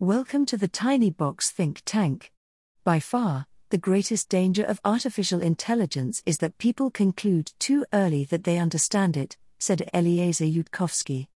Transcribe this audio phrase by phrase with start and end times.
[0.00, 2.30] Welcome to the Tiny Box Think Tank.
[2.84, 8.44] By far, the greatest danger of artificial intelligence is that people conclude too early that
[8.44, 11.28] they understand it, said Eliezer Yudkowsky.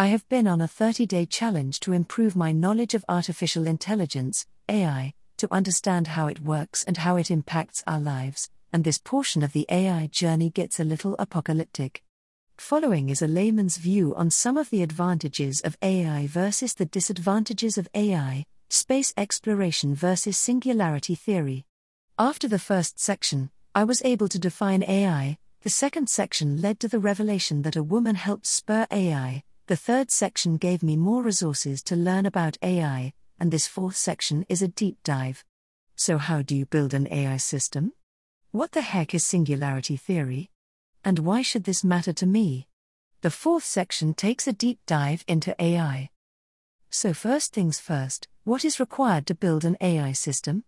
[0.00, 4.48] I have been on a 30 day challenge to improve my knowledge of artificial intelligence,
[4.68, 9.44] AI, to understand how it works and how it impacts our lives, and this portion
[9.44, 12.02] of the AI journey gets a little apocalyptic.
[12.58, 17.78] Following is a layman's view on some of the advantages of AI versus the disadvantages
[17.78, 21.66] of AI, space exploration versus singularity theory.
[22.18, 26.88] After the first section, I was able to define AI, the second section led to
[26.88, 31.82] the revelation that a woman helped spur AI, the third section gave me more resources
[31.84, 35.44] to learn about AI, and this fourth section is a deep dive.
[35.94, 37.92] So, how do you build an AI system?
[38.50, 40.50] What the heck is singularity theory?
[41.04, 42.68] And why should this matter to me?
[43.22, 46.10] The fourth section takes a deep dive into AI.
[46.90, 50.64] So, first things first, what is required to build an AI system?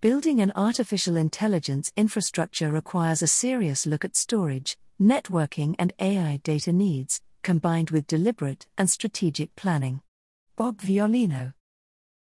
[0.00, 6.72] Building an artificial intelligence infrastructure requires a serious look at storage, networking, and AI data
[6.72, 10.02] needs, combined with deliberate and strategic planning.
[10.56, 11.54] Bob Violino.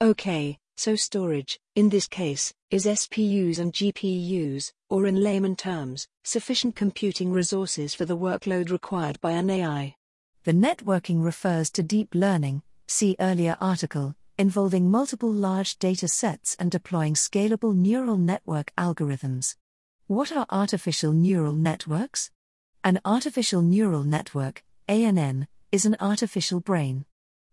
[0.03, 6.77] Okay, so storage, in this case, is SPUs and GPUs, or in layman terms, sufficient
[6.77, 9.95] computing resources for the workload required by an AI.
[10.45, 16.71] The networking refers to deep learning, see earlier article, involving multiple large data sets and
[16.71, 19.57] deploying scalable neural network algorithms.
[20.07, 22.31] What are artificial neural networks?
[22.85, 27.07] An artificial neural network, ANN, is an artificial brain.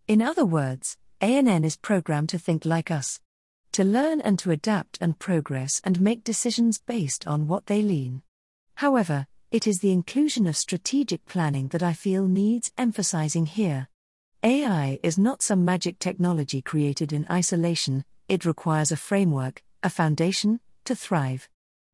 [0.07, 3.21] In other words, ANN is programmed to think like us,
[3.71, 8.21] to learn and to adapt and progress and make decisions based on what they lean.
[8.75, 13.87] However, it is the inclusion of strategic planning that I feel needs emphasizing here.
[14.43, 20.59] AI is not some magic technology created in isolation, it requires a framework, a foundation,
[20.83, 21.47] to thrive.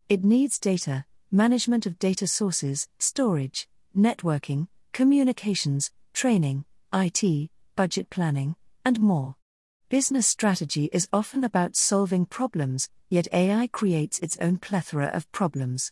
[0.09, 8.55] It needs data, management of data sources, storage, networking, communications, training, IT, budget planning,
[8.89, 9.35] and more.
[9.89, 15.91] Business strategy is often about solving problems, yet AI creates its own plethora of problems.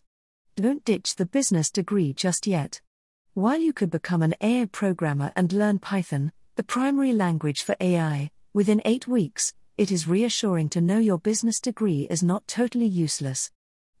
[0.56, 2.80] Don't ditch the business degree just yet.
[3.34, 8.32] While you could become an AI programmer and learn Python, the primary language for AI,
[8.52, 13.52] within eight weeks, it is reassuring to know your business degree is not totally useless.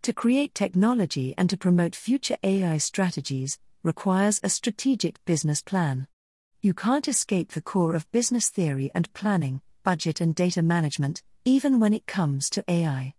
[0.02, 6.08] To create technology and to promote future AI strategies, requires a strategic business plan.
[6.60, 11.78] You can't escape the core of business theory and planning, budget and data management, even
[11.78, 13.14] when it comes to AI.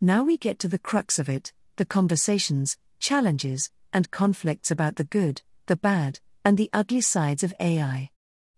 [0.00, 5.04] Now we get to the crux of it the conversations, challenges, and conflicts about the
[5.04, 8.10] good, the bad, and the ugly sides of AI.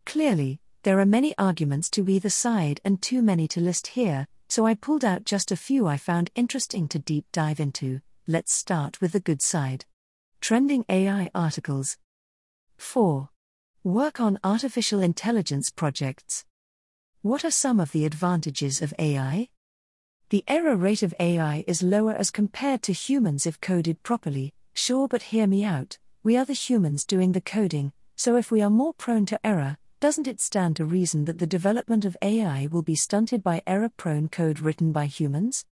[0.07, 4.67] Clearly, there are many arguments to either side and too many to list here, so
[4.67, 8.01] I pulled out just a few I found interesting to deep dive into.
[8.27, 9.85] Let's start with the good side.
[10.41, 11.99] Trending AI articles.
[12.79, 13.29] 4.
[13.85, 16.45] Work on artificial intelligence projects.
[17.23, 19.49] What are some of the advantages of AI?
[20.29, 25.09] The error rate of AI is lower as compared to humans if coded properly, sure,
[25.09, 25.99] but hear me out.
[26.23, 29.79] We are the humans doing the coding, so if we are more prone to error,
[29.99, 33.91] doesn't it stand to reason that the development of AI will be stunted by error
[33.97, 35.65] prone code written by humans?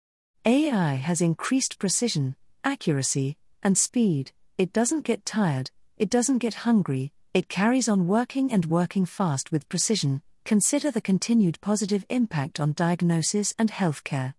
[0.47, 7.12] AI has increased precision, accuracy, and speed, it doesn't get tired, it doesn't get hungry,
[7.38, 10.21] it carries on working and working fast with precision.
[10.44, 14.34] Consider the continued positive impact on diagnosis and healthcare.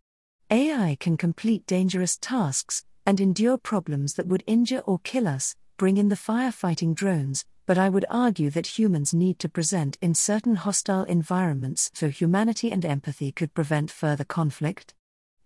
[0.52, 5.96] AI can complete dangerous tasks and endure problems that would injure or kill us, bring
[5.96, 10.58] in the firefighting drones, but I would argue that humans need to present in certain
[10.58, 14.94] hostile environments so humanity and empathy could prevent further conflict.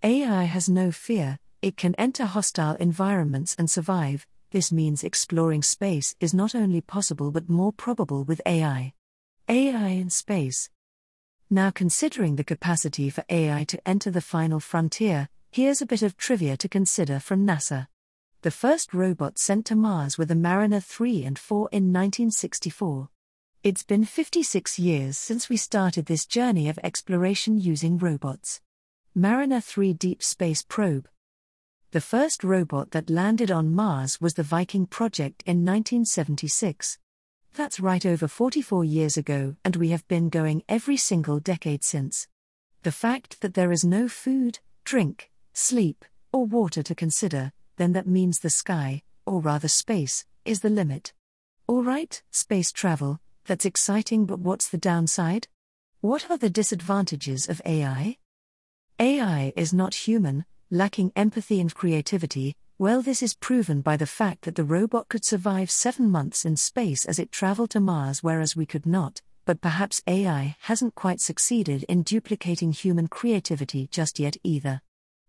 [0.02, 6.16] AI has no fear, it can enter hostile environments and survive, this means exploring space
[6.20, 8.94] is not only possible but more probable with AI.
[9.50, 10.70] AI in space.
[11.50, 16.18] Now, considering the capacity for AI to enter the final frontier, here's a bit of
[16.18, 17.88] trivia to consider from NASA.
[18.44, 23.10] The first robots sent to Mars were the Mariner 3 and 4 in 1964.
[23.64, 28.62] It's been 56 years since we started this journey of exploration using robots.
[29.16, 31.08] Mariner 3 Deep Space Probe,
[31.94, 36.98] the first robot that landed on Mars was the Viking project in 1976.
[37.54, 42.28] That's right over 44 years ago, and we have been going every single decade since.
[42.82, 48.08] The fact that there is no food, drink, sleep, or water to consider, then that
[48.08, 51.14] means the sky, or rather space, is the limit.
[51.70, 55.48] Alright, space travel, that's exciting, but what's the downside?
[56.02, 58.18] What are the disadvantages of AI?
[59.00, 62.56] AI is not human, lacking empathy and creativity.
[62.80, 66.58] Well, this is proven by the fact that the robot could survive seven months in
[66.58, 69.22] space as it traveled to Mars, whereas we could not.
[69.46, 74.82] But perhaps AI hasn't quite succeeded in duplicating human creativity just yet either.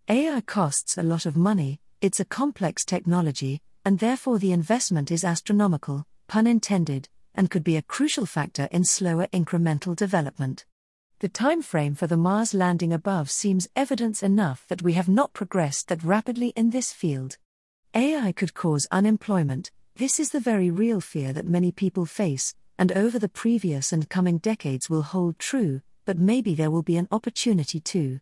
[0.08, 5.24] AI costs a lot of money, it's a complex technology, and therefore the investment is
[5.24, 10.64] astronomical, pun intended, and could be a crucial factor in slower incremental development.
[11.20, 15.32] The time frame for the Mars landing above seems evidence enough that we have not
[15.32, 17.38] progressed that rapidly in this field.
[17.94, 19.70] AI could cause unemployment.
[19.94, 24.10] This is the very real fear that many people face, and over the previous and
[24.10, 28.18] coming decades will hold true, but maybe there will be an opportunity too.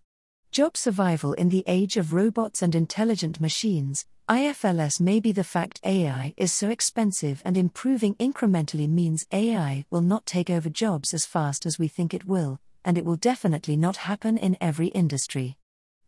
[0.51, 5.81] Job survival in the age of robots and intelligent machines, IFLS may be the fact
[5.83, 11.25] AI is so expensive and improving incrementally means AI will not take over jobs as
[11.25, 15.57] fast as we think it will, and it will definitely not happen in every industry.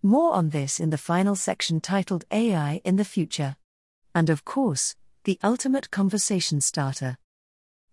[0.03, 3.56] More on this in the final section titled AI in the Future.
[4.15, 7.17] And of course, the ultimate conversation starter.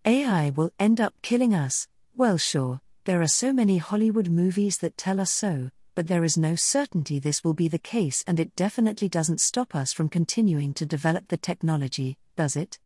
[0.03, 1.87] AI will end up killing us.
[2.15, 6.37] Well, sure, there are so many Hollywood movies that tell us so, but there is
[6.37, 10.73] no certainty this will be the case, and it definitely doesn't stop us from continuing
[10.73, 12.79] to develop the technology, does it?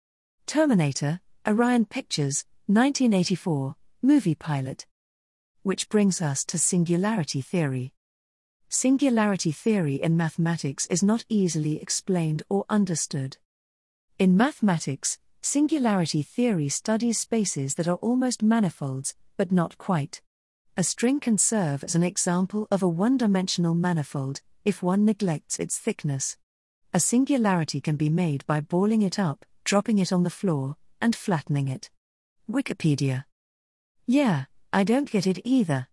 [0.46, 4.86] Terminator, Orion Pictures, 1984, movie pilot.
[5.66, 7.92] Which brings us to singularity theory.
[8.70, 13.38] Singularity theory in mathematics is not easily explained or understood.
[14.20, 20.22] In mathematics, singularity theory studies spaces that are almost manifolds, but not quite.
[20.78, 25.60] A string can serve as an example of a one dimensional manifold, if one neglects
[25.60, 26.38] its thickness.
[26.94, 31.16] A singularity can be made by balling it up, dropping it on the floor, and
[31.16, 31.90] flattening it.
[32.48, 33.24] Wikipedia.
[34.06, 34.46] Yeah,
[34.76, 35.88] I don't get it either.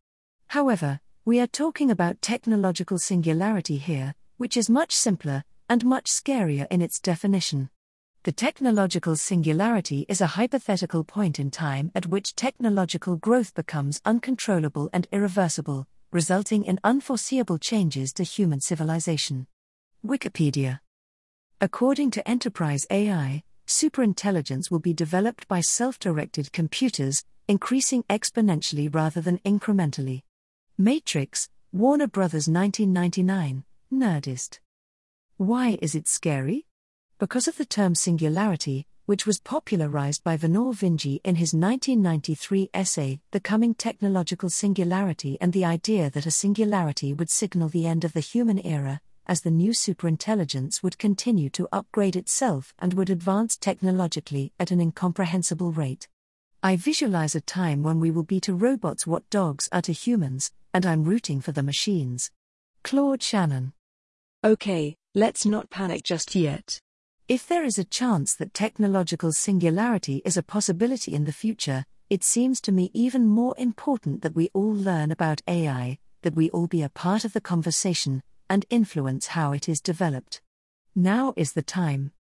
[0.49, 6.67] However, we are talking about technological singularity here, which is much simpler and much scarier
[6.69, 7.70] in its definition.
[8.25, 14.90] The technological singularity is a hypothetical point in time at which technological growth becomes uncontrollable
[14.93, 19.46] and irreversible, resulting in unforeseeable changes to human civilization.
[20.05, 20.81] Wikipedia.
[21.61, 29.20] According to Enterprise AI, superintelligence will be developed by self directed computers, increasing exponentially rather
[29.20, 30.22] than incrementally.
[30.78, 34.58] Matrix, Warner Brothers 1999, Nerdist.
[35.36, 36.66] Why is it scary?
[37.22, 43.20] because of the term singularity, which was popularized by Vernor Vinge in his 1993 essay,
[43.30, 48.12] The Coming Technological Singularity, and the idea that a singularity would signal the end of
[48.12, 53.56] the human era, as the new superintelligence would continue to upgrade itself and would advance
[53.56, 56.08] technologically at an incomprehensible rate.
[56.62, 60.52] I visualize a time when we will be to robots what dogs are to humans,
[60.72, 62.30] and I'm rooting for the machines.
[62.84, 63.72] Claude Shannon.
[64.44, 66.80] Okay, let's not panic just yet.
[67.28, 72.24] If there is a chance that technological singularity is a possibility in the future, it
[72.24, 76.66] seems to me even more important that we all learn about AI, that we all
[76.66, 78.22] be a part of the conversation,
[78.52, 80.43] and influence how it is developed.
[80.94, 82.12] Now is the time.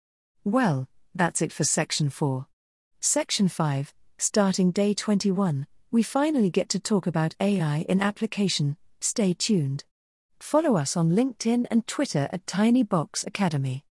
[0.44, 2.46] Well, that's it for Section 4.
[3.00, 8.76] Section 5, starting day 21, we finally get to talk about AI in application.
[9.00, 9.82] Stay tuned.
[10.38, 13.84] Follow us on LinkedIn and Twitter at TinyBox Academy.